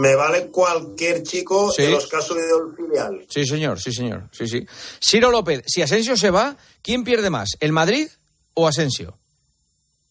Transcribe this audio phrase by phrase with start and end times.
[0.00, 1.82] me vale cualquier chico Sí.
[1.82, 3.26] de los casos de el filial.
[3.28, 4.28] Sí, señor, sí, señor.
[4.32, 4.66] Sí, sí.
[5.00, 7.50] Ciro López, si Asensio se va, ¿quién pierde más?
[7.60, 8.08] ¿El Madrid
[8.54, 9.16] o Asensio?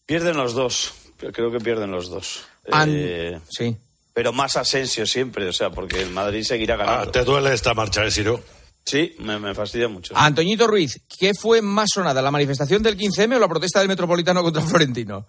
[0.05, 0.93] Pierden los dos.
[1.17, 2.43] Creo que pierden los dos.
[2.87, 3.77] Eh, Sí.
[4.13, 7.11] pero más Asensio siempre, o sea, porque el Madrid seguirá Ah, ganando.
[7.11, 8.41] ¿Te duele esta marcha, eh, Siro?
[8.85, 10.13] Sí, me, me fastidia mucho.
[10.17, 14.43] Antoñito Ruiz, ¿qué fue más sonada, la manifestación del 15M o la protesta del Metropolitano
[14.43, 15.25] contra Florentino?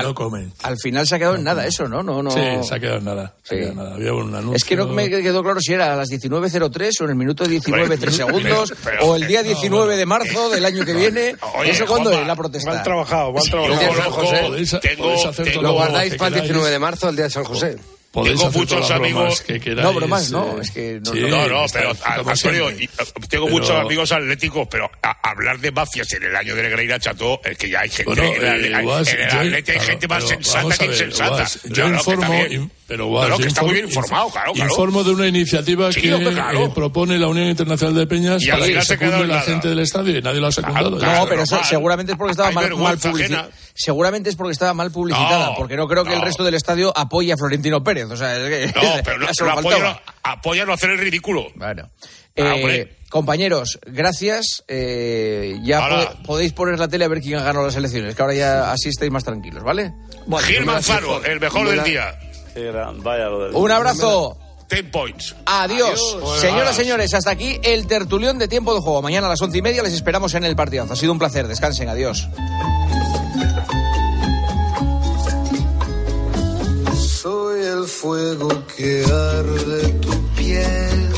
[0.00, 0.52] No comen.
[0.62, 2.02] Al final se ha quedado en nada eso, ¿no?
[2.02, 2.30] no, no.
[2.30, 3.34] Sí, se ha quedado en nada.
[3.42, 3.60] Se ha Sí.
[3.64, 3.94] quedado en nada.
[3.96, 4.56] Había un anuncio.
[4.56, 7.44] Es que no me quedó claro si era a las 19.03 o en el minuto
[7.44, 11.36] 19, 3 segundos, pero- o el día 19 de marzo del año que viene.
[11.58, 12.70] Oye, ¿Eso cuándo es la protesta?
[12.72, 13.78] Mal trabajado, mal trabajado.
[13.78, 16.42] tengo, tengo- todo Lo guardáis para el queráis.
[16.50, 17.76] 19 de marzo, el día de San José.
[18.12, 19.82] Podéis tengo muchos amigos- que queráis.
[19.84, 23.70] No, bromas no, eh, es que no- sí, No, no, pero Antonio, tengo Pero- muchos
[23.70, 27.70] amigos atléticos, pero a- hablar de mafias en el año de Negreira Chato es que
[27.70, 28.04] ya hay gente.
[28.04, 30.88] Bueno, en el, eh, Guas, en el yo- Atleti hay claro, gente más sensata que
[30.88, 31.30] ver, insensata.
[31.30, 34.28] Guas, yo Claro, informo, in- pero Guas, No, no, yo que está muy bien informado,
[34.30, 34.70] claro, claro.
[34.70, 36.64] Informo de una iniciativa Sí, que claro.
[36.66, 39.40] eh, propone la Unión Internacional de Peñas Y para que se en la nada.
[39.40, 40.98] gente del estadio y nadie lo ha secundado.
[40.98, 43.48] Claro, No, pero seguramente es porque estaba mal, publicitada.
[43.74, 46.24] Seguramente es porque estaba mal publicitada, No, porque no creo que el no.
[46.26, 48.01] resto del estadio apoye a Florentino Pérez.
[48.10, 49.92] O sea, es que No, pero no, no apoya, faltaba.
[49.92, 51.46] no, apoya no hacer el ridículo.
[51.54, 51.88] Bueno.
[51.94, 52.96] Ah, Eh, hombre.
[53.10, 54.64] compañeros, gracias.
[54.68, 58.22] Eh, ya Ahora- podéis poner la tele a ver quién ha ganado las elecciones, que
[58.22, 59.92] ahora ya así estáis más tranquilos, ¿vale?
[60.46, 62.18] Gil Manzano, el mejor del día.
[62.54, 63.54] Gran- vaya lo del...
[63.54, 64.38] Un abrazo.
[64.68, 65.34] Ten points.
[65.44, 66.00] Adiós.
[66.16, 66.40] Adiós.
[66.40, 69.02] Señoras, señores, hasta aquí el tertulión de tiempo de juego.
[69.02, 70.94] Mañana a las once y media les esperamos en el partidazo.
[70.94, 71.46] Ha sido un placer.
[71.46, 71.90] Descansen.
[71.90, 72.26] Adiós.
[77.82, 81.12] El fuego que arde tu piel.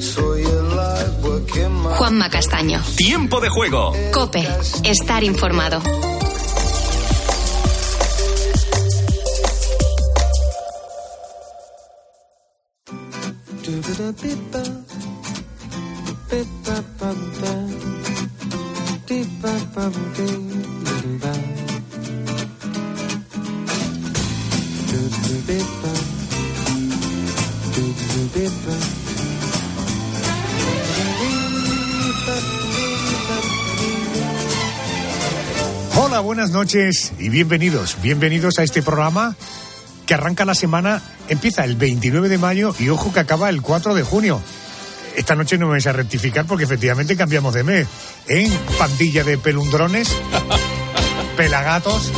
[0.00, 1.96] Soy el agua que más.
[1.98, 2.82] Juanma Castaño.
[2.96, 3.92] Tiempo de juego.
[4.12, 4.46] Cope.
[4.84, 5.80] Estar informado.
[36.12, 37.96] Hola, buenas noches y bienvenidos.
[38.02, 39.34] Bienvenidos a este programa
[40.04, 41.00] que arranca la semana,
[41.30, 44.38] empieza el 29 de mayo y ojo que acaba el 4 de junio.
[45.16, 47.86] Esta noche no me vais a rectificar porque efectivamente cambiamos de mes.
[48.28, 50.14] En pandilla de pelundrones,
[51.38, 52.12] pelagatos.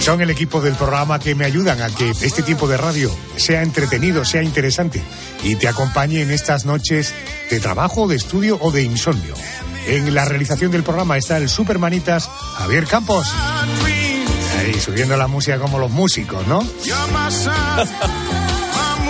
[0.00, 3.62] Son el equipo del programa que me ayudan a que este tiempo de radio sea
[3.62, 5.00] entretenido, sea interesante
[5.44, 7.14] y te acompañe en estas noches
[7.48, 9.36] de trabajo, de estudio o de insomnio.
[9.88, 13.26] En la realización del programa está el Supermanitas Javier Campos.
[14.58, 16.60] Ahí subiendo la música como los músicos, ¿no?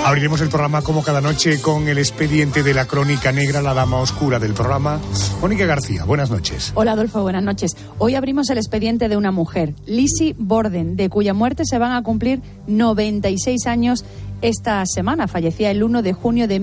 [0.05, 3.97] Abriremos el programa como cada noche con el expediente de la crónica negra, la dama
[3.97, 5.01] oscura del programa.
[5.41, 6.71] Mónica García, buenas noches.
[6.77, 7.77] Hola Adolfo, buenas noches.
[7.99, 12.05] Hoy abrimos el expediente de una mujer, Lizzie Borden, de cuya muerte se van a
[12.05, 14.05] cumplir 96 años
[14.43, 15.27] esta semana.
[15.27, 16.61] Fallecía el 1 de junio de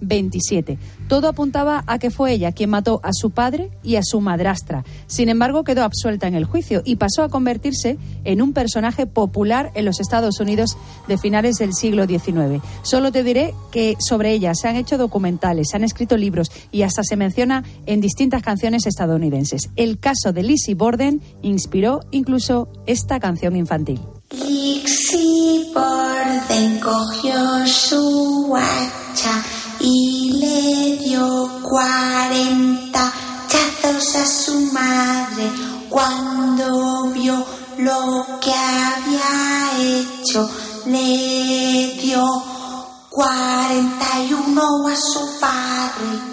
[0.00, 0.78] 1927.
[1.08, 4.84] Todo apuntaba a que fue ella quien mató a su padre y a su madrastra.
[5.06, 9.70] Sin embargo, quedó absuelta en el juicio y pasó a convertirse en un personaje popular
[9.74, 10.76] en los Estados Unidos
[11.08, 12.62] de finales del siglo XIX.
[12.82, 16.82] Solo te diré que sobre ella se han hecho documentales, se han escrito libros y
[16.82, 19.70] hasta se menciona en distintas canciones estadounidenses.
[19.76, 24.00] El caso de Lizzie Borden inspiró incluso esta canción infantil.
[24.32, 28.30] Lixi Borden cogió su
[29.22, 29.59] dio
[31.70, 33.12] cuarenta
[33.46, 35.52] chazos a su madre
[35.88, 37.46] cuando vio
[37.78, 40.50] lo que había hecho.
[40.86, 42.42] Le dio
[43.08, 46.29] cuarenta y uno a su padre.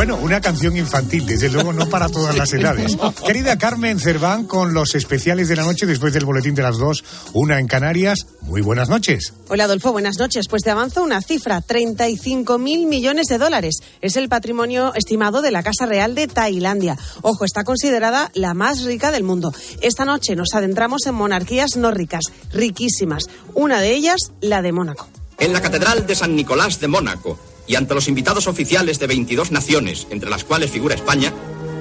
[0.00, 2.96] Bueno, una canción infantil, desde luego no para todas las edades.
[3.26, 7.04] Querida Carmen Cerván, con los especiales de la noche después del boletín de las dos,
[7.34, 8.20] una en Canarias.
[8.40, 9.34] Muy buenas noches.
[9.48, 10.46] Hola Adolfo, buenas noches.
[10.48, 13.74] Pues te avanzo una cifra, 35 mil millones de dólares.
[14.00, 16.96] Es el patrimonio estimado de la Casa Real de Tailandia.
[17.20, 19.52] Ojo, está considerada la más rica del mundo.
[19.82, 22.24] Esta noche nos adentramos en monarquías no ricas,
[22.54, 23.24] riquísimas.
[23.52, 25.10] Una de ellas, la de Mónaco.
[25.38, 29.52] En la Catedral de San Nicolás de Mónaco y ante los invitados oficiales de 22
[29.52, 31.32] naciones, entre las cuales figura España,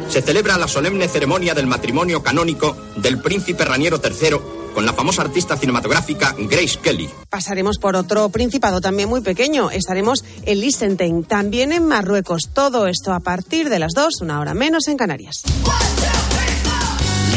[0.07, 4.37] se celebra la solemne ceremonia del matrimonio canónico del príncipe Raniero III
[4.75, 7.09] con la famosa artista cinematográfica Grace Kelly.
[7.31, 9.71] Pasaremos por otro principado también muy pequeño.
[9.71, 12.43] Estaremos en Liechtenstein, también en Marruecos.
[12.53, 15.41] Todo esto a partir de las dos, una hora menos en Canarias.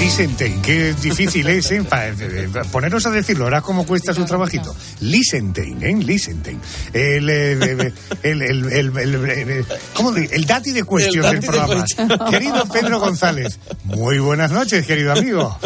[0.02, 1.80] Licentain, qué difícil es, ¿eh?
[1.88, 4.74] Pa- eh, poneros a decirlo, ahora cómo cuesta su trabajito.
[4.98, 5.94] Licentain, ¿eh?
[5.94, 6.60] Licentain.
[6.92, 7.92] El, eh, eh,
[8.24, 11.84] el, el, el, el, el- ¿cómo el dati de cuestión El del programa.
[12.30, 15.56] Querido Pedro González, muy buenas noches, querido amigo.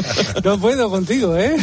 [0.45, 1.57] No puedo contigo, ¿eh?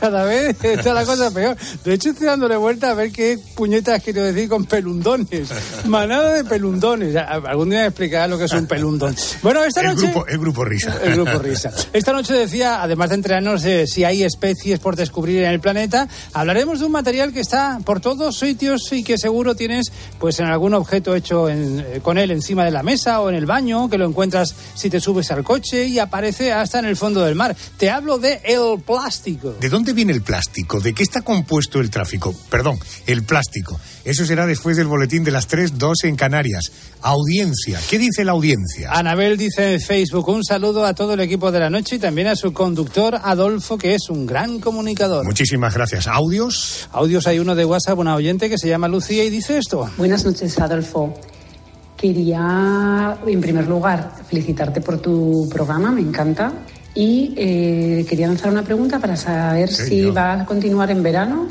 [0.00, 1.58] Cada vez está la cosa peor.
[1.84, 5.50] De hecho, estoy dándole vuelta a ver qué puñetas quiero decir con pelundones.
[5.84, 7.14] Manada de pelundones.
[7.16, 9.14] Algún día me explicará lo que es un pelundón.
[9.42, 10.06] Bueno, esta El noche...
[10.06, 10.98] grupo, el grupo Risa.
[11.04, 11.70] El grupo Risa.
[11.98, 16.06] Esta noche decía, además de enterarnos de si hay especies por descubrir en el planeta,
[16.32, 19.90] hablaremos de un material que está por todos sitios y que seguro tienes
[20.20, 23.34] pues en algún objeto hecho en- eh, con él encima de la mesa o en
[23.34, 26.96] el baño, que lo encuentras si te subes al coche y aparece hasta en el
[26.96, 27.56] fondo del mar.
[27.76, 29.56] Te hablo de el plástico.
[29.58, 30.78] ¿De dónde viene el plástico?
[30.78, 32.32] ¿De qué está compuesto el tráfico?
[32.48, 32.78] Perdón,
[33.08, 33.80] el plástico.
[34.04, 36.70] Eso será después del boletín de las 3, 2 en Canarias.
[37.02, 37.80] Audiencia.
[37.90, 38.92] ¿Qué dice la audiencia?
[38.92, 42.28] Anabel dice en Facebook un saludo a todo el equipo de la noche y también
[42.28, 45.24] a su conductor Adolfo, que es un gran comunicador.
[45.24, 46.06] Muchísimas gracias.
[46.06, 46.88] ¿Audios?
[46.92, 49.88] Audios hay uno de WhatsApp, una oyente que se llama Lucía y dice esto.
[49.96, 51.14] Buenas noches, Adolfo.
[51.96, 56.52] Quería, en primer lugar, felicitarte por tu programa, me encanta.
[56.94, 61.48] Y eh, quería lanzar una pregunta para saber si va a continuar en verano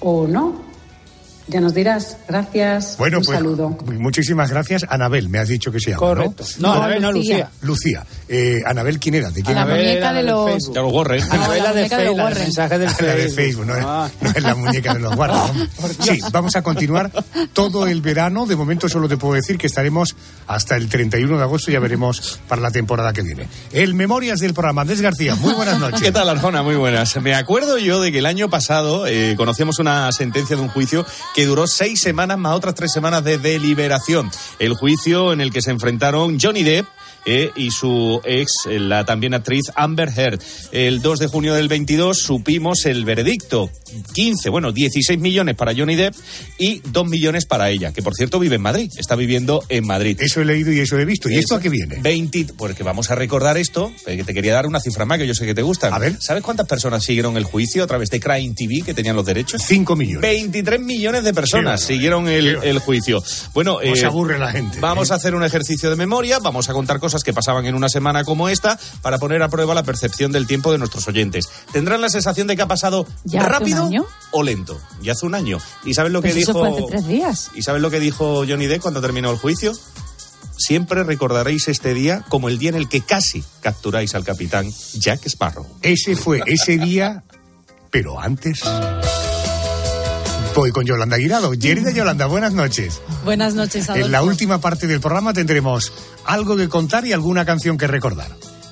[0.00, 0.69] o no.
[1.50, 2.16] Ya nos dirás.
[2.28, 2.96] Gracias.
[2.96, 3.76] Bueno, Un pues saludo.
[3.98, 4.86] muchísimas gracias.
[4.88, 6.44] Anabel, me has dicho que se llama, Correcto.
[6.58, 6.68] ¿no?
[6.68, 7.50] No, Anabel, no, Lucía.
[7.62, 8.06] Lucía.
[8.28, 9.30] Eh, Anabel, ¿quién era?
[9.30, 9.74] ¿De quién La era?
[9.74, 10.72] muñeca de los...
[10.72, 11.22] De los Warren.
[11.30, 12.42] Anabel, la de muñeca de Facebook, la Warren.
[12.44, 14.10] mensaje del La de Facebook, no es, Ah.
[14.20, 15.54] no es la muñeca de los guardas.
[15.54, 15.66] ¿no?
[16.04, 17.10] Sí, vamos a continuar
[17.52, 18.46] todo el verano.
[18.46, 20.14] De momento solo te puedo decir que estaremos
[20.46, 23.48] hasta el 31 de agosto, ya veremos para la temporada que viene.
[23.72, 26.00] El Memorias del programa, Andrés García, muy buenas noches.
[26.00, 26.62] ¿Qué tal, Arjona?
[26.62, 27.20] Muy buenas.
[27.20, 31.04] Me acuerdo yo de que el año pasado eh, conocíamos una sentencia de un juicio
[31.34, 34.30] que duró seis semanas más otras tres semanas de deliberación.
[34.58, 36.86] El juicio en el que se enfrentaron Johnny Depp
[37.24, 40.40] eh, y su ex, eh, la también actriz Amber Heard.
[40.72, 43.70] El 2 de junio del 22 supimos el veredicto.
[44.12, 46.14] 15, bueno, 16 millones para Johnny Depp
[46.58, 50.16] y 2 millones para ella, que por cierto vive en Madrid, está viviendo en Madrid.
[50.20, 51.28] Eso he leído y eso he visto.
[51.28, 51.96] ¿Y esto a qué viene?
[52.00, 55.26] 20, porque vamos a recordar esto, eh, que te quería dar una cifra más que
[55.26, 55.88] yo sé que te gusta.
[55.88, 56.16] A ver.
[56.20, 59.62] ¿Sabes cuántas personas siguieron el juicio a través de Crime TV que tenían los derechos?
[59.66, 60.22] 5 millones.
[60.22, 63.22] 23 millones de personas siguieron el, el juicio.
[63.52, 64.78] Bueno, No se eh, aburre la gente.
[64.80, 65.12] Vamos ¿eh?
[65.12, 68.24] a hacer un ejercicio de memoria, vamos a contar cosas que pasaban en una semana
[68.24, 71.48] como esta para poner a prueba la percepción del tiempo de nuestros oyentes.
[71.72, 74.80] ¿Tendrán la sensación de que ha pasado ¿Ya hace un rápido o lento?
[75.02, 75.58] Ya hace un año.
[75.84, 76.60] ¿Y sabes lo que Pues eso dijo?
[76.60, 77.50] fue hace tres días.
[77.54, 79.72] ¿Y sabes lo que dijo Johnny Depp cuando terminó el juicio?
[80.56, 85.26] Siempre recordaréis este día como el día en el que casi capturáis al capitán Jack
[85.26, 85.66] Sparrow.
[85.82, 87.24] Ese fue ese día,
[87.90, 88.60] pero antes.
[90.54, 91.52] Voy con Yolanda Guirado.
[91.52, 93.00] Querida Yolanda, buenas noches.
[93.24, 94.06] Buenas noches, Adolfo.
[94.06, 95.92] En la última parte del programa tendremos
[96.24, 98.30] algo que contar y alguna canción que recordar.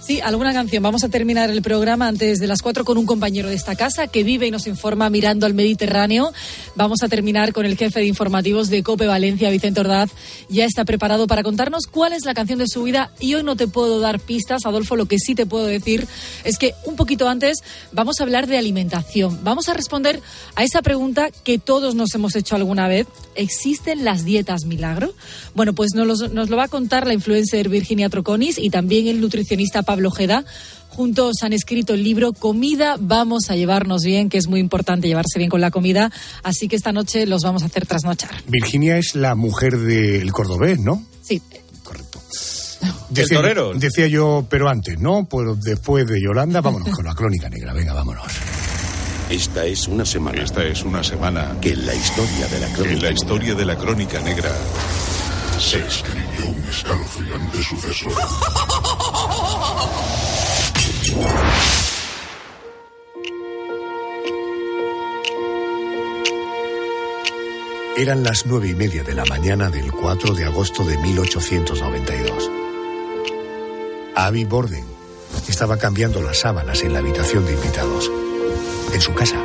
[0.08, 0.82] Sí, alguna canción.
[0.82, 4.06] Vamos a terminar el programa antes de las cuatro con un compañero de esta casa
[4.06, 6.32] que vive y nos informa mirando al Mediterráneo.
[6.76, 10.10] Vamos a terminar con el jefe de informativos de Cope Valencia, Vicente Ordaz.
[10.49, 13.55] Ya está preparado para contarnos cuál es la canción de su vida y hoy no
[13.55, 14.96] te puedo dar pistas, Adolfo.
[14.96, 16.08] Lo que sí te puedo decir
[16.43, 17.58] es que un poquito antes
[17.93, 19.40] vamos a hablar de alimentación.
[19.44, 20.22] Vamos a responder
[20.54, 23.06] a esa pregunta que todos nos hemos hecho alguna vez.
[23.34, 25.12] ¿Existen las dietas milagro?
[25.54, 29.20] Bueno, pues nos, nos lo va a contar la influencer Virginia Troconis y también el
[29.20, 30.45] nutricionista Pablo Ojeda.
[30.89, 35.38] Juntos han escrito el libro Comida, vamos a llevarnos bien, que es muy importante llevarse
[35.38, 36.11] bien con la comida.
[36.43, 38.31] Así que esta noche los vamos a hacer trasnochar.
[38.49, 41.05] Virginia es la mujer del cordobés, ¿no?
[41.23, 41.40] Sí.
[43.11, 43.75] Decía, torero.
[43.75, 45.26] Decía yo, pero antes, ¿no?
[45.28, 47.73] Pues después de Yolanda, vámonos con la crónica negra.
[47.73, 48.26] Venga, vámonos.
[49.31, 50.43] Esta es una semana.
[50.43, 52.95] Esta es una semana que en la historia de la crónica.
[52.95, 54.50] En la historia de la crónica negra
[55.59, 58.09] se escribió un escalofriante suceso.
[67.98, 72.50] Eran las nueve y media de la mañana del 4 de agosto de 1892.
[74.14, 74.84] Abby Borden
[75.48, 78.08] estaba cambiando las sábanas en la habitación de invitados.
[78.94, 79.42] En su casa.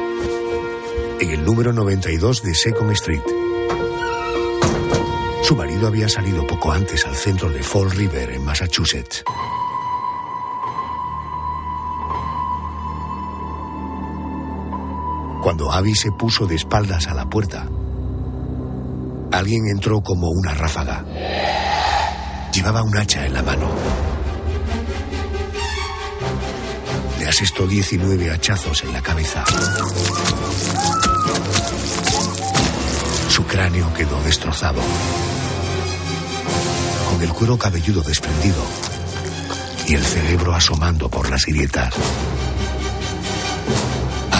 [1.19, 3.23] En el número 92 de Second Street.
[5.41, 9.23] Su marido había salido poco antes al centro de Fall River, en Massachusetts.
[15.43, 17.67] Cuando Abby se puso de espaldas a la puerta,
[19.29, 21.03] alguien entró como una ráfaga.
[22.53, 23.69] Llevaba un hacha en la mano.
[27.19, 29.43] Le asestó 19 hachazos en la cabeza.
[33.27, 34.79] Su cráneo quedó destrozado.
[37.11, 38.63] Con el cuero cabelludo desprendido,
[39.89, 41.93] y el cerebro asomando por las grietas.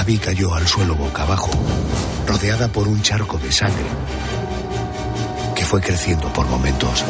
[0.03, 1.49] Abby cayó al suelo boca abajo,
[2.27, 3.85] rodeada por un charco de sangre
[5.55, 7.05] que fue creciendo por momentos.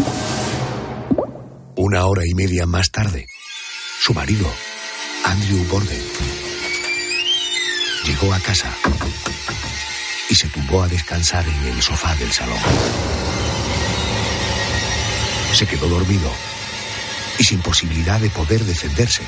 [1.75, 3.25] Una hora y media más tarde,
[3.99, 4.45] su marido,
[5.25, 6.03] Andrew Borden,
[8.05, 8.71] llegó a casa
[10.29, 12.59] y se tumbó a descansar en el sofá del salón.
[15.51, 16.31] Se quedó dormido
[17.39, 19.23] y sin posibilidad de poder defenderse.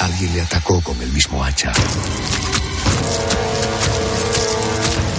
[0.00, 1.72] Alguien le atacó con el mismo hacha.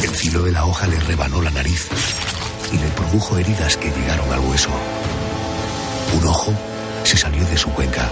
[0.02, 1.88] El filo de la hoja le rebanó la nariz
[2.74, 4.72] y le produjo heridas que llegaron al hueso.
[6.20, 6.52] Un ojo
[7.04, 8.12] se salió de su cuenca.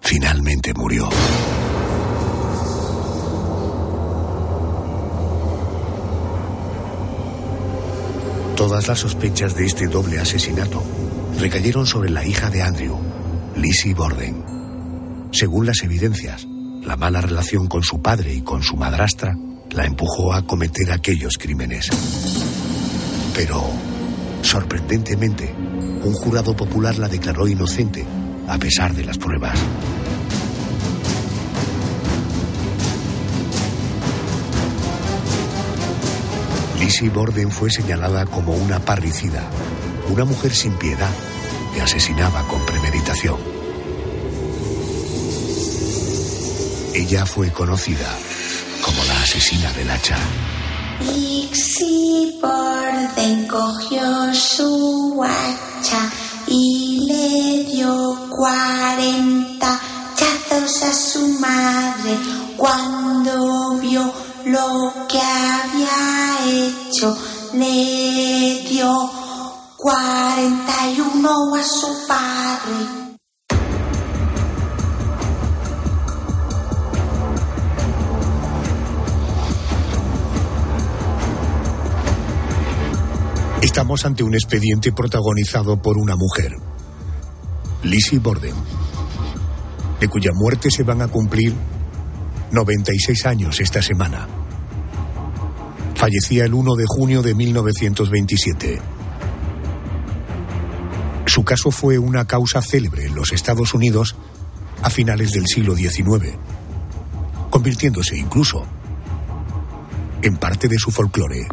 [0.00, 1.08] Finalmente murió.
[8.56, 10.84] Todas las sospechas de este doble asesinato
[11.40, 12.96] recayeron sobre la hija de Andrew,
[13.56, 14.61] Lizzie Borden.
[15.32, 16.46] Según las evidencias,
[16.82, 19.34] la mala relación con su padre y con su madrastra
[19.70, 21.88] la empujó a cometer aquellos crímenes.
[23.34, 23.64] Pero,
[24.42, 25.54] sorprendentemente,
[26.04, 28.04] un jurado popular la declaró inocente,
[28.46, 29.58] a pesar de las pruebas.
[36.78, 39.48] Lizzie Borden fue señalada como una parricida,
[40.10, 41.10] una mujer sin piedad
[41.74, 43.61] que asesinaba con premeditación.
[46.94, 48.18] Ella fue conocida
[48.82, 50.18] como la asesina del hacha.
[52.40, 56.10] Borden cogió su hacha
[56.46, 59.80] y le dio cuarenta
[60.16, 62.18] chazos a su madre
[62.56, 64.12] cuando vio
[64.46, 67.16] lo que había hecho.
[67.54, 69.10] Le dio
[69.76, 73.01] cuarenta y uno a su padre.
[83.72, 86.52] Estamos ante un expediente protagonizado por una mujer,
[87.82, 88.52] Lizzie Borden,
[89.98, 91.54] de cuya muerte se van a cumplir
[92.50, 94.28] 96 años esta semana.
[95.94, 98.78] Fallecía el 1 de junio de 1927.
[101.24, 104.16] Su caso fue una causa célebre en los Estados Unidos
[104.82, 106.36] a finales del siglo XIX,
[107.48, 108.66] convirtiéndose incluso
[110.20, 111.48] en parte de su folclore.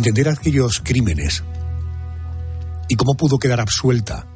[0.00, 1.44] Entender aquellos crímenes
[2.88, 4.26] y cómo pudo quedar absuelta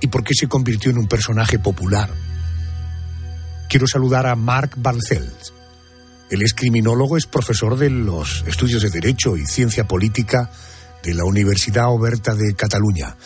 [0.00, 2.10] y por qué se convirtió en un personaje popular,
[3.68, 5.52] quiero saludar a Marc Balcells.
[6.30, 10.48] Él es criminólogo, es profesor de los estudios de Derecho y Ciencia Política
[11.02, 13.16] de la Universidad Oberta de Cataluña.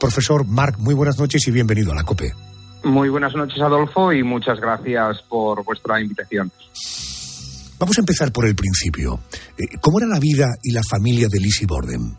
[0.00, 2.32] Profesor Marc, muy buenas noches y bienvenido a la COPE.
[2.84, 6.50] Muy buenas noches, Adolfo, y muchas gracias por vuestra invitación.
[7.78, 9.20] Vamos a empezar por el principio.
[9.58, 12.16] Eh, ¿Cómo era la vida y la familia de Lizzie Borden?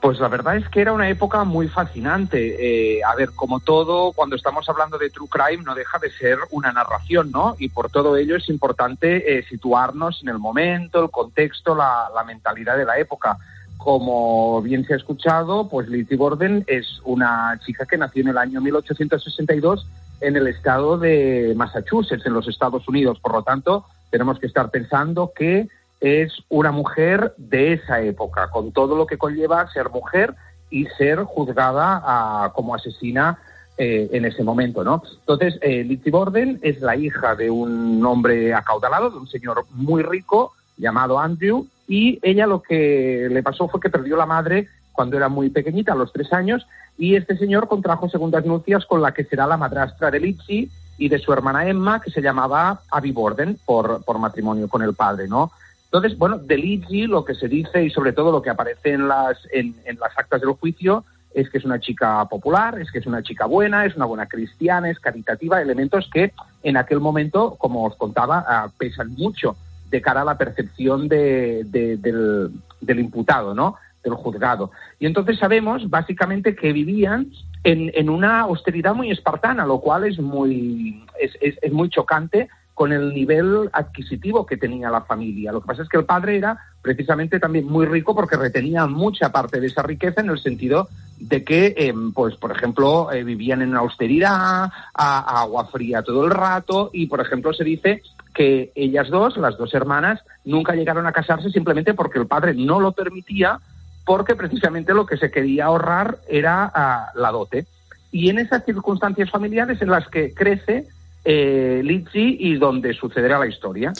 [0.00, 2.54] Pues la verdad es que era una época muy fascinante.
[2.60, 6.38] Eh, a ver, como todo, cuando estamos hablando de True Crime, no deja de ser
[6.50, 7.56] una narración, ¿no?
[7.58, 12.22] Y por todo ello es importante eh, situarnos en el momento, el contexto, la, la,
[12.22, 13.38] mentalidad de la época.
[13.78, 18.38] Como bien se ha escuchado, pues Lizzie Borden es una chica que nació en el
[18.38, 19.86] año 1862
[20.20, 23.18] en el estado de Massachusetts, en los Estados Unidos.
[23.20, 25.68] Por lo tanto, tenemos que estar pensando que
[26.00, 30.34] es una mujer de esa época, con todo lo que conlleva ser mujer
[30.70, 33.38] y ser juzgada a, como asesina
[33.78, 35.02] eh, en ese momento, ¿no?
[35.20, 40.02] Entonces, eh, Lizzie Borden es la hija de un hombre acaudalado, de un señor muy
[40.02, 45.16] rico llamado Andrew, y ella lo que le pasó fue que perdió la madre cuando
[45.16, 46.66] era muy pequeñita, a los tres años,
[46.98, 51.08] y este señor contrajo segundas nupcias con la que será la madrastra de Lizzie y
[51.08, 55.28] de su hermana Emma, que se llamaba Abby Borden por, por matrimonio con el padre,
[55.28, 55.52] ¿no?
[55.86, 59.08] Entonces, bueno, de Lizzie lo que se dice y sobre todo lo que aparece en
[59.08, 62.98] las, en, en, las actas del juicio es que es una chica popular, es que
[62.98, 67.56] es una chica buena, es una buena cristiana, es caritativa, elementos que en aquel momento,
[67.58, 69.56] como os contaba, uh, pesan mucho
[69.90, 72.50] de cara a la percepción de, de, del,
[72.80, 73.76] del imputado, ¿no?
[74.06, 74.70] Del juzgado.
[74.98, 77.32] Y entonces sabemos básicamente que vivían
[77.64, 83.12] en, una austeridad muy espartana, lo cual es muy, es, es, muy chocante con el
[83.12, 85.50] nivel adquisitivo que tenía la familia.
[85.50, 89.32] Lo que pasa es que el padre era precisamente también muy rico porque retenía mucha
[89.32, 93.62] parte de esa riqueza en el sentido de que, eh, pues, por ejemplo, eh, vivían
[93.62, 98.02] en austeridad, a agua fría todo el rato y, por ejemplo, se dice
[98.36, 102.78] que ellas dos, las dos hermanas, nunca llegaron a casarse simplemente porque el padre no
[102.78, 103.58] lo permitía,
[104.06, 107.66] porque precisamente lo que se quería ahorrar era ah, la dote.
[108.12, 110.86] Y en esas circunstancias familiares en las que crece
[111.24, 111.82] eh,
[112.14, 113.92] y donde sucederá la historia.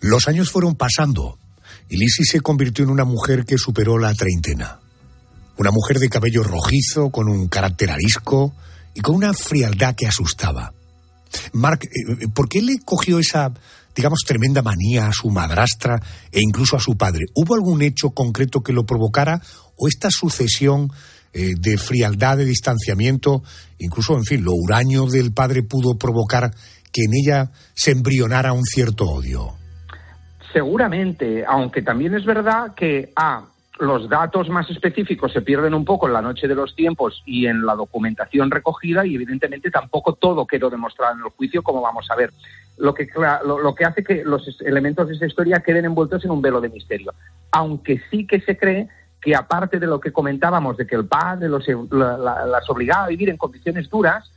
[0.00, 1.38] Los años fueron pasando
[1.88, 4.80] y Lizzie se convirtió en una mujer que superó la treintena.
[5.56, 8.52] Una mujer de cabello rojizo, con un carácter arisco
[8.94, 10.72] y con una frialdad que asustaba.
[11.52, 13.52] Mark, eh, ¿por qué le cogió esa,
[13.98, 16.00] digamos, tremenda manía a su madrastra
[16.30, 17.24] e incluso a su padre?
[17.34, 19.42] ¿Hubo algún hecho concreto que lo provocara
[19.76, 20.92] o esta sucesión
[21.32, 23.42] eh, de frialdad, de distanciamiento,
[23.78, 26.52] incluso, en fin, lo huraño del padre pudo provocar
[26.92, 29.56] que en ella se embrionara un cierto odio?
[30.52, 33.48] Seguramente, aunque también es verdad que A,
[33.80, 37.46] los datos más específicos se pierden un poco en la noche de los tiempos y
[37.46, 42.10] en la documentación recogida y evidentemente tampoco todo quedó demostrado en el juicio como vamos
[42.10, 42.32] a ver.
[42.76, 43.08] Lo que,
[43.44, 46.60] lo, lo que hace que los elementos de esa historia queden envueltos en un velo
[46.60, 47.12] de misterio.
[47.50, 48.88] Aunque sí que se cree
[49.20, 53.04] que aparte de lo que comentábamos de que el padre los, la, la, las obligaba
[53.04, 54.30] a vivir en condiciones duras,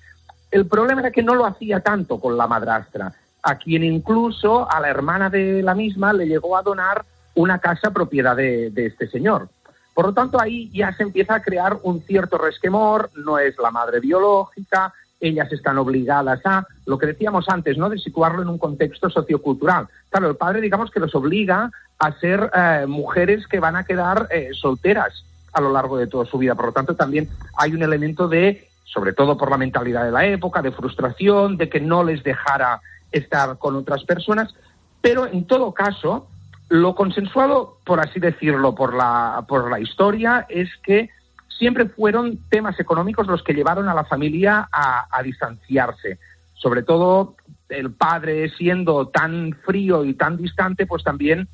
[0.49, 4.79] el problema era que no lo hacía tanto con la madrastra, a quien incluso a
[4.79, 7.05] la hermana de la misma le llegó a donar
[7.35, 9.49] una casa propiedad de, este señor.
[9.93, 13.71] Por lo tanto, ahí ya se empieza a crear un cierto resquemor, no es la
[13.71, 17.89] madre biológica, ellas están obligadas a, lo que decíamos antes, ¿no?
[17.89, 19.87] De situarlo en un contexto sociocultural.
[20.09, 21.69] Claro, el padre, digamos que los obliga
[21.99, 25.23] a ser eh, mujeres que van a quedar eh, solteras
[25.53, 26.55] a lo largo de toda su vida.
[26.55, 30.25] Por lo tanto, también hay un elemento de, sobre todo por la mentalidad de la
[30.25, 34.55] época, de frustración, de que no les dejara estar con otras personas.
[35.01, 36.27] Pero en todo caso,
[36.71, 41.09] lo consensuado, por así decirlo, por la, por la historia, es que
[41.49, 46.17] siempre fueron temas económicos los que llevaron a la familia a, a distanciarse.
[46.53, 47.35] Sobre todo
[47.67, 51.49] el padre siendo tan frío y tan distante, pues también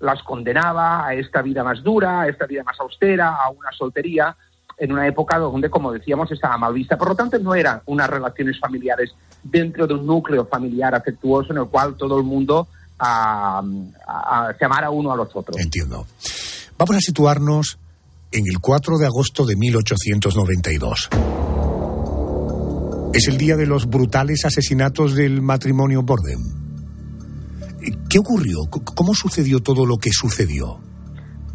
[0.00, 4.34] las condenaba a esta vida más dura, a esta vida más austera, a una soltería,
[4.78, 6.96] en una época donde, como decíamos, estaba mal vista.
[6.96, 11.58] Por lo tanto, no eran unas relaciones familiares dentro de un núcleo familiar afectuoso en
[11.58, 12.68] el cual todo el mundo
[13.02, 13.58] a,
[14.06, 15.58] a, a, se amara uno a los otros.
[15.58, 16.06] Entiendo.
[16.78, 17.78] Vamos a situarnos
[18.30, 21.08] en el 4 de agosto de 1892.
[23.14, 26.38] Es el día de los brutales asesinatos del matrimonio Borden.
[28.08, 28.60] ¿Qué ocurrió?
[28.94, 30.80] ¿Cómo sucedió todo lo que sucedió?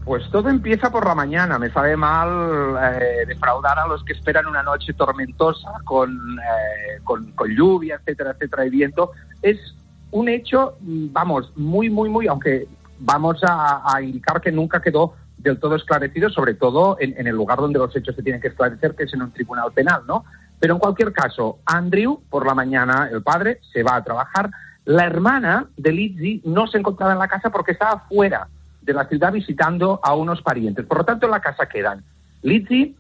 [0.04, 1.58] Pues todo empieza por la mañana.
[1.58, 7.32] Me sabe mal eh, defraudar a los que esperan una noche tormentosa con, eh, con,
[7.32, 9.12] con, lluvia, etcétera, etcétera, y viento.
[9.42, 9.58] Es
[10.12, 12.68] un hecho, vamos, muy, muy, muy, aunque
[13.00, 17.36] vamos a, a indicar que nunca quedó del todo esclarecido, sobre todo en, en, el
[17.36, 20.26] lugar donde los hechos se tienen que esclarecer, que es en un tribunal penal, ¿no?
[20.60, 24.50] Pero en cualquier caso, Andrew, por la mañana, el padre, se va a trabajar.
[24.86, 28.48] La hermana de Lizzie no se encontraba en la casa porque estaba fuera
[28.82, 30.86] de la ciudad visitando a unos parientes.
[30.86, 32.04] Por lo tanto, en la casa quedan
[32.42, 32.96] Lizzie,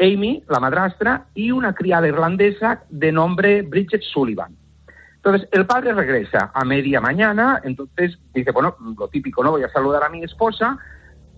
[0.00, 4.54] Amy, la madrastra, y una criada irlandesa de nombre Bridget Sullivan.
[5.18, 9.50] Entonces, el padre regresa a media mañana, entonces dice, bueno, lo típico, ¿no?
[9.50, 10.78] Voy a saludar a mi esposa,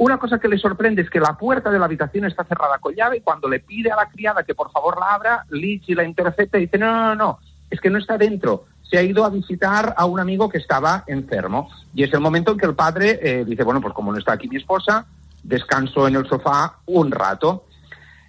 [0.01, 2.95] una cosa que le sorprende es que la puerta de la habitación está cerrada con
[2.95, 6.05] llave y cuando le pide a la criada que por favor la abra, Lizzie la
[6.05, 7.39] intercepta y dice, no, no, no, no,
[7.69, 11.05] es que no está dentro, se ha ido a visitar a un amigo que estaba
[11.07, 11.69] enfermo.
[11.95, 14.33] Y es el momento en que el padre eh, dice, bueno, pues como no está
[14.33, 15.07] aquí mi esposa,
[15.43, 17.67] descanso en el sofá un rato.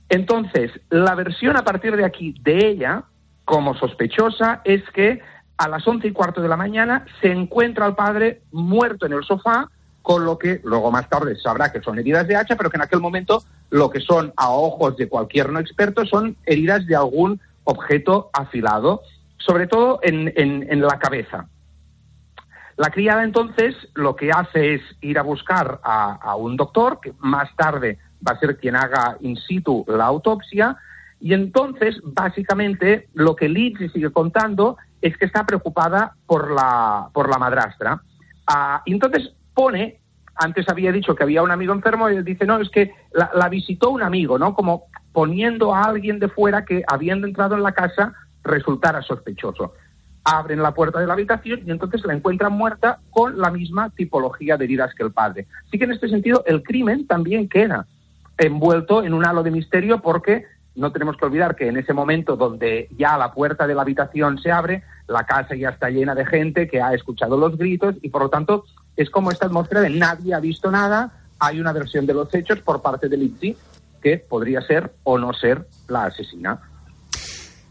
[0.09, 3.03] Entonces, la versión a partir de aquí de ella,
[3.45, 5.21] como sospechosa, es que
[5.62, 9.24] a las once y cuarto de la mañana se encuentra al padre muerto en el
[9.24, 9.69] sofá,
[10.02, 12.82] con lo que luego más tarde sabrá que son heridas de hacha, pero que en
[12.82, 17.39] aquel momento lo que son a ojos de cualquier no experto son heridas de algún
[17.65, 19.04] objeto afilado,
[19.38, 21.45] sobre todo en, en, la cabeza.
[22.76, 27.56] La criada entonces lo que hace es ir a buscar a, un doctor, que más
[27.56, 30.76] tarde va a ser quien haga in situ la autopsia,
[31.19, 37.29] y entonces básicamente lo que Lizzie sigue contando es que está preocupada por la, por
[37.29, 38.01] la madrastra.
[38.47, 39.99] Uh, y entonces pone,
[40.35, 43.31] antes había dicho que había un amigo enfermo, y él dice, no, es que la,
[43.33, 44.53] la, visitó un amigo, ¿no?
[44.53, 49.73] Como poniendo a alguien de fuera que habiendo entrado en la casa resultara sospechoso.
[50.23, 54.55] Abren la puerta de la habitación y entonces la encuentran muerta con la misma tipología
[54.55, 55.47] de heridas que el padre.
[55.67, 57.87] Así que en este sentido el crimen también queda
[58.37, 62.36] envuelto en un halo de misterio porque no tenemos que olvidar que en ese momento
[62.36, 66.25] donde ya la puerta de la habitación se abre, la casa ya está llena de
[66.25, 68.63] gente que ha escuchado los gritos y por lo tanto
[68.95, 72.60] es como esta atmósfera de nadie ha visto nada, hay una versión de los hechos
[72.60, 73.57] por parte de Lizzie
[74.01, 76.60] que podría ser o no ser la asesina.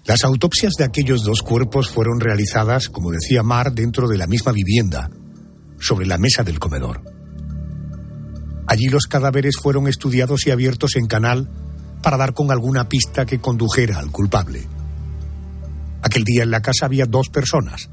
[0.04, 4.52] Las autopsias de aquellos dos cuerpos fueron realizadas, como decía Mar, dentro de la misma
[4.52, 5.10] vivienda,
[5.78, 7.00] sobre la mesa del comedor.
[8.66, 11.48] Allí los cadáveres fueron estudiados y abiertos en canal
[12.02, 14.66] para dar con alguna pista que condujera al culpable.
[16.02, 17.90] Aquel día en la casa había dos personas.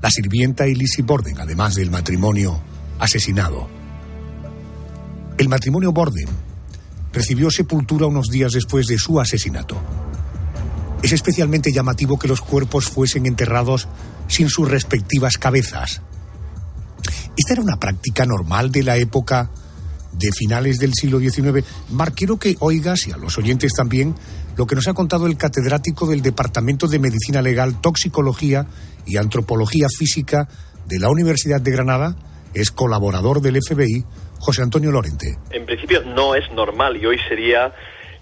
[0.00, 2.60] La sirvienta y Lizzie Borden, además del matrimonio
[2.98, 3.68] asesinado.
[5.36, 6.28] El matrimonio Borden
[7.12, 9.80] recibió sepultura unos días después de su asesinato.
[11.02, 13.88] Es especialmente llamativo que los cuerpos fuesen enterrados
[14.26, 16.02] sin sus respectivas cabezas.
[17.36, 19.50] Esta era una práctica normal de la época
[20.18, 21.64] de finales del siglo XIX.
[21.90, 24.14] Mar, quiero que oigas, y a los oyentes también,
[24.56, 28.66] lo que nos ha contado el catedrático del Departamento de Medicina Legal, Toxicología
[29.06, 30.48] y Antropología Física
[30.86, 32.16] de la Universidad de Granada,
[32.54, 34.04] es colaborador del FBI,
[34.38, 35.38] José Antonio Lorente.
[35.50, 37.72] En principio no es normal y hoy sería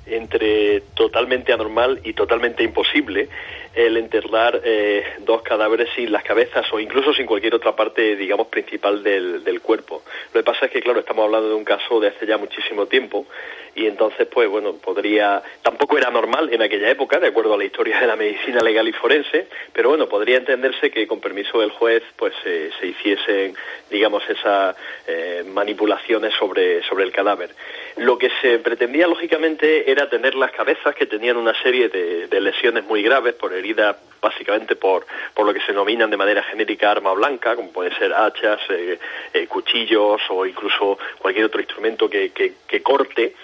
[0.06, 3.28] entre totalmente anormal y totalmente imposible
[3.74, 8.48] el enterrar eh, dos cadáveres sin las cabezas o incluso sin cualquier otra parte, digamos,
[8.48, 10.02] principal del, del cuerpo.
[10.32, 12.86] Lo que pasa es que, claro, estamos hablando de un caso de hace ya muchísimo
[12.86, 13.26] tiempo
[13.74, 17.64] y entonces, pues bueno, podría, tampoco era normal en aquella época, de acuerdo a la
[17.64, 21.70] historia de la medicina legal y forense, pero bueno, podría entenderse que con permiso del
[21.70, 23.54] juez, pues eh, se hiciesen,
[23.90, 27.50] digamos, esas eh, manipulaciones sobre, sobre el cadáver.
[27.96, 32.40] Lo que se pretendía, lógicamente, era tener las cabezas que tenían una serie de, de
[32.40, 36.92] lesiones muy graves por heridas básicamente por, por lo que se denominan de manera genérica
[36.92, 38.98] arma blanca, como pueden ser hachas, eh,
[39.35, 43.35] eh, cuchillos o incluso cualquier otro instrumento que, que, que corte,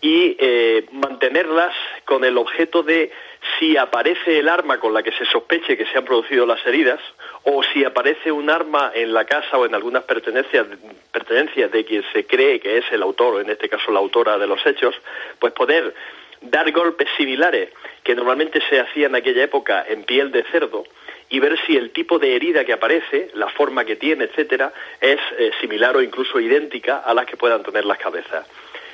[0.00, 1.74] y eh, mantenerlas
[2.04, 3.10] con el objeto de
[3.58, 7.00] si aparece el arma con la que se sospeche que se han producido las heridas
[7.44, 10.66] o si aparece un arma en la casa o en algunas pertenencias,
[11.12, 14.38] pertenencias de quien se cree que es el autor, o en este caso la autora
[14.38, 14.94] de los hechos,
[15.38, 15.94] pues poder
[16.40, 17.70] dar golpes similares
[18.02, 20.84] que normalmente se hacían en aquella época en piel de cerdo
[21.30, 25.20] y ver si el tipo de herida que aparece, la forma que tiene, etcétera, es
[25.38, 28.46] eh, similar o incluso idéntica a las que puedan tener las cabezas.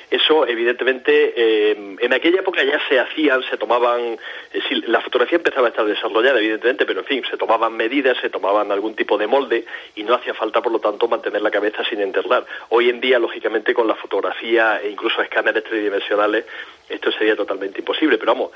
[0.09, 4.17] Eso, evidentemente, eh, en aquella época ya se hacían, se tomaban,
[4.53, 8.17] eh, sí, la fotografía empezaba a estar desarrollada, evidentemente, pero en fin, se tomaban medidas,
[8.21, 9.65] se tomaban algún tipo de molde
[9.95, 12.45] y no hacía falta, por lo tanto, mantener la cabeza sin enterrar.
[12.69, 16.45] Hoy en día, lógicamente, con la fotografía e incluso escáneres tridimensionales,
[16.87, 18.51] esto sería totalmente imposible, pero vamos,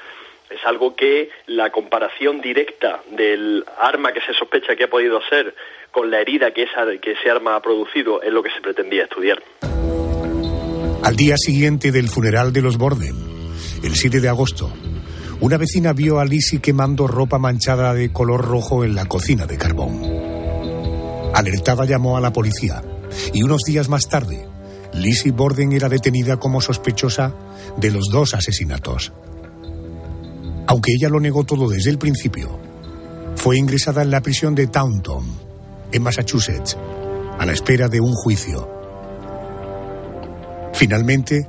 [0.49, 5.53] es algo que la comparación directa del arma que se sospecha que ha podido ser
[5.91, 9.03] con la herida que, esa, que ese arma ha producido es lo que se pretendía
[9.03, 9.41] estudiar.
[11.03, 13.15] Al día siguiente del funeral de los Borden,
[13.83, 14.71] el 7 de agosto,
[15.39, 19.57] una vecina vio a Lizzie quemando ropa manchada de color rojo en la cocina de
[19.57, 20.01] carbón.
[21.33, 22.83] Alertada llamó a la policía
[23.33, 24.45] y unos días más tarde,
[24.93, 27.33] Lizzie Borden era detenida como sospechosa
[27.77, 29.13] de los dos asesinatos.
[30.67, 32.59] Aunque ella lo negó todo desde el principio,
[33.35, 35.25] fue ingresada en la prisión de Taunton,
[35.93, 36.77] en Massachusetts,
[37.39, 38.78] a la espera de un juicio.
[40.79, 41.45] Finalmente,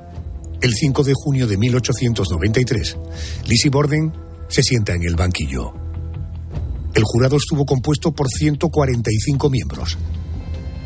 [0.60, 2.96] el 5 de junio de 1893,
[3.46, 4.12] Lizzie Borden
[4.48, 5.72] se sienta en el banquillo.
[6.94, 9.98] El jurado estuvo compuesto por 145 miembros,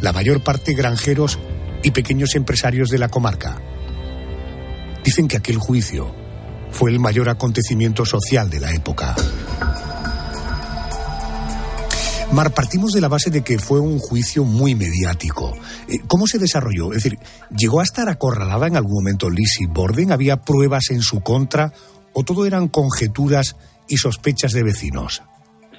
[0.02, 1.38] la mayor parte granjeros
[1.82, 3.62] y pequeños empresarios de la comarca.
[5.02, 6.14] Dicen que aquel juicio
[6.70, 9.16] fue el mayor acontecimiento social de la época.
[12.34, 15.56] Mar, partimos de la base de que fue un juicio muy mediático.
[15.86, 16.88] Eh, ¿Cómo se desarrolló?
[16.92, 17.16] Es decir,
[17.56, 20.10] ¿llegó a estar acorralada en algún momento Lizzie Borden?
[20.10, 21.72] ¿Había pruebas en su contra?
[22.12, 23.54] ¿O todo eran conjeturas
[23.86, 25.22] y sospechas de vecinos?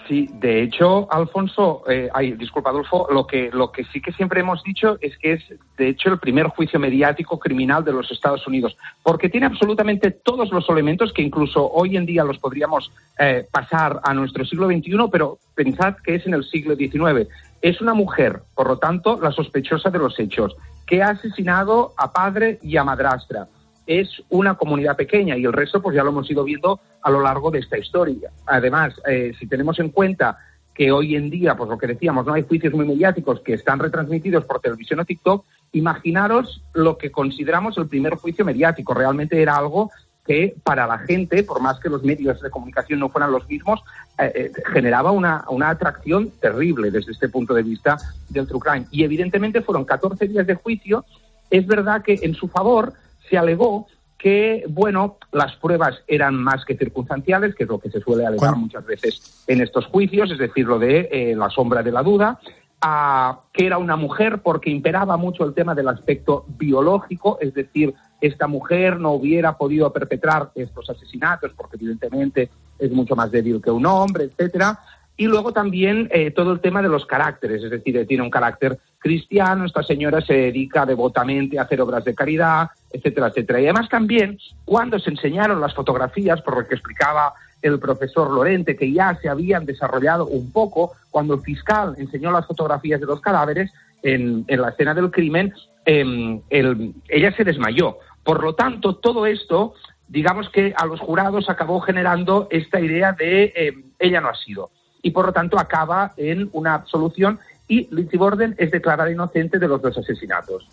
[0.07, 4.41] Sí, de hecho, Alfonso, eh, ay, disculpa, Adolfo, lo que, lo que sí que siempre
[4.41, 5.43] hemos dicho es que es,
[5.77, 10.51] de hecho, el primer juicio mediático criminal de los Estados Unidos, porque tiene absolutamente todos
[10.51, 15.09] los elementos que incluso hoy en día los podríamos eh, pasar a nuestro siglo XXI,
[15.11, 17.27] pero pensad que es en el siglo XIX.
[17.63, 22.13] Es una mujer, por lo tanto, la sospechosa de los hechos, que ha asesinado a
[22.13, 23.47] padre y a madrastra
[23.87, 27.21] es una comunidad pequeña y el resto pues ya lo hemos ido viendo a lo
[27.21, 28.31] largo de esta historia.
[28.45, 30.37] Además, eh, si tenemos en cuenta
[30.73, 33.79] que hoy en día, pues lo que decíamos, no hay juicios muy mediáticos que están
[33.79, 38.93] retransmitidos por televisión o TikTok, imaginaros lo que consideramos el primer juicio mediático.
[38.93, 39.89] Realmente era algo
[40.25, 43.81] que para la gente, por más que los medios de comunicación no fueran los mismos,
[44.17, 47.97] eh, eh, generaba una, una atracción terrible desde este punto de vista
[48.29, 48.87] del true crime.
[48.91, 51.05] Y evidentemente fueron 14 días de juicio.
[51.49, 52.93] Es verdad que en su favor
[53.29, 57.99] se alegó que, bueno, las pruebas eran más que circunstanciales, que es lo que se
[57.99, 61.91] suele alegar muchas veces en estos juicios, es decir, lo de eh, la sombra de
[61.91, 62.39] la duda,
[62.81, 67.93] a que era una mujer porque imperaba mucho el tema del aspecto biológico, es decir,
[68.21, 73.71] esta mujer no hubiera podido perpetrar estos asesinatos porque evidentemente es mucho más débil que
[73.71, 74.79] un hombre, etcétera.
[75.17, 78.79] Y luego también eh, todo el tema de los caracteres, es decir, tiene un carácter
[79.05, 83.61] cristiano, esta señora se dedica devotamente a hacer obras de caridad, etcétera, etcétera.
[83.61, 88.75] Y además también, cuando se enseñaron las fotografías, por lo que explicaba el profesor Lorente,
[88.75, 93.21] que ya se habían desarrollado un poco, cuando el fiscal enseñó las fotografías de los
[93.21, 95.53] cadáveres en, en la escena del crimen,
[95.85, 97.99] em, ella se desmayó.
[98.23, 99.75] Por lo tanto, todo esto,
[100.07, 104.71] digamos que a los jurados acabó generando esta idea de em, ella no ha sido
[105.05, 109.67] y por lo tanto acaba en una absolución y Lindsay Borden es declarada inocente de
[109.67, 110.67] los dos asesinatos.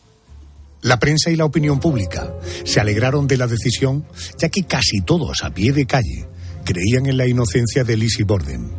[0.82, 4.04] La prensa y la opinión pública se alegraron de la decisión,
[4.38, 6.26] ya que casi todos a pie de calle
[6.64, 8.72] creían en la inocencia de Lizzie Borden.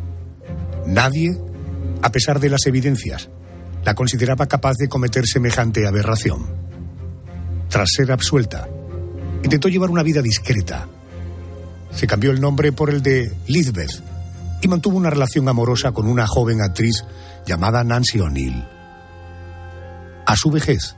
[0.86, 1.36] Nadie,
[2.02, 3.30] a pesar de las evidencias,
[3.84, 6.44] la consideraba capaz de cometer semejante aberración.
[7.68, 8.68] Tras ser absuelta,
[9.42, 10.86] intentó llevar una vida discreta.
[11.90, 14.02] Se cambió el nombre por el de Lizbeth
[14.60, 17.02] y mantuvo una relación amorosa con una joven actriz
[17.46, 18.64] llamada Nancy O'Neill.
[20.26, 20.96] A su vejez,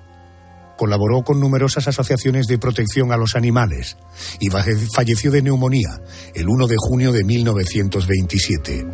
[0.76, 3.96] colaboró con numerosas asociaciones de protección a los animales
[4.40, 6.00] y falleció de neumonía
[6.34, 8.86] el 1 de junio de 1927.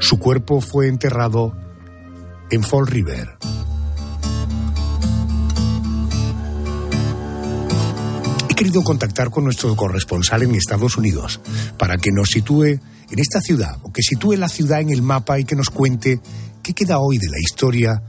[0.00, 1.56] Su cuerpo fue enterrado
[2.50, 3.36] en Fall River.
[8.50, 11.40] He querido contactar con nuestro corresponsal en Estados Unidos
[11.76, 12.64] para que nos sitúe
[13.10, 16.20] en esta ciudad, o que sitúe la ciudad en el mapa y que nos cuente
[16.64, 18.02] qué queda hoy de la historia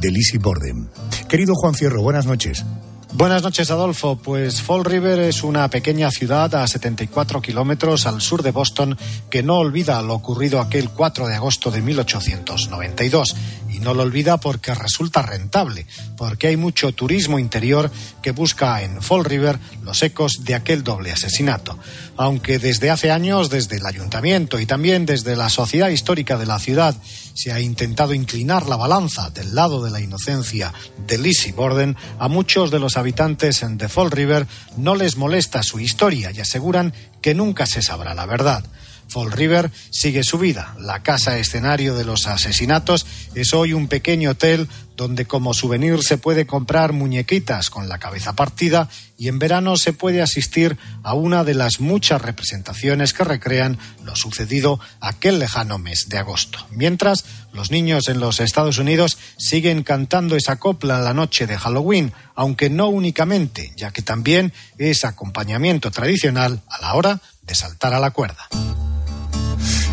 [0.00, 0.90] de Lizzie Borden.
[1.28, 2.64] Querido Juan Fierro, buenas noches.
[3.12, 4.16] Buenas noches, Adolfo.
[4.16, 8.98] Pues Fall River es una pequeña ciudad a 74 kilómetros al sur de Boston
[9.30, 13.36] que no olvida lo ocurrido aquel 4 de agosto de 1892
[13.80, 17.90] no lo olvida porque resulta rentable, porque hay mucho turismo interior
[18.22, 21.78] que busca en Fall River los ecos de aquel doble asesinato.
[22.16, 26.58] Aunque desde hace años, desde el ayuntamiento y también desde la sociedad histórica de la
[26.58, 26.94] ciudad,
[27.34, 30.72] se ha intentado inclinar la balanza del lado de la inocencia
[31.06, 35.80] de Lizzie Borden, a muchos de los habitantes The Fall River no les molesta su
[35.80, 38.64] historia y aseguran que nunca se sabrá la verdad.
[39.10, 40.74] Fall River sigue su vida.
[40.78, 46.18] La casa escenario de los asesinatos es hoy un pequeño hotel donde como souvenir se
[46.18, 51.42] puede comprar muñequitas con la cabeza partida y en verano se puede asistir a una
[51.42, 56.58] de las muchas representaciones que recrean lo sucedido aquel lejano mes de agosto.
[56.70, 62.12] Mientras, los niños en los Estados Unidos siguen cantando esa copla la noche de Halloween,
[62.34, 68.00] aunque no únicamente, ya que también es acompañamiento tradicional a la hora de saltar a
[68.00, 68.48] la cuerda.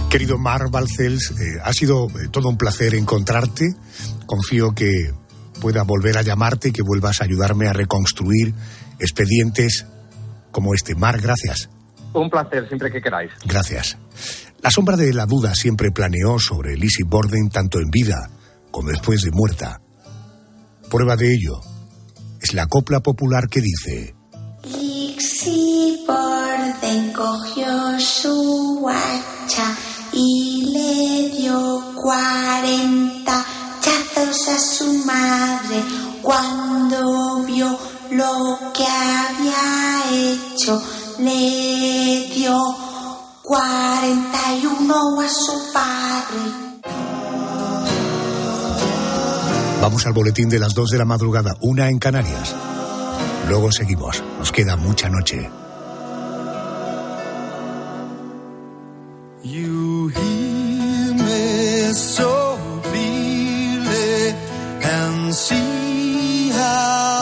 [0.10, 3.65] Querido Mar Balcells, eh, ha sido eh, todo un placer encontrarte.
[4.26, 5.12] Confío que
[5.62, 8.54] pueda volver a llamarte y que vuelvas a ayudarme a reconstruir
[9.00, 9.86] expedientes
[10.52, 10.96] como este.
[10.96, 11.70] Mar, gracias.
[12.13, 13.32] Un placer, siempre que queráis.
[13.46, 13.98] Gracias.
[14.62, 18.30] La sombra de la duda siempre planeó sobre Lizzie Borden tanto en vida
[18.72, 19.82] como después de muerta.
[20.89, 21.60] Prueba de ello
[22.41, 24.15] es la copla popular que dice...
[24.63, 29.76] Lizzie Borden cogió su hacha
[30.19, 33.45] y le dio cuarenta
[33.80, 35.84] chazos a su madre
[36.23, 37.77] cuando vio
[38.12, 40.82] lo que había hecho.
[41.19, 42.75] Le dio
[43.43, 46.67] cuarenta y uno a su padre.
[49.82, 52.56] Vamos al boletín de las dos de la madrugada, una en Canarias.
[53.47, 54.23] Luego seguimos.
[54.39, 55.49] Nos queda mucha noche.
[61.97, 64.29] so freely
[64.83, 67.16] and see how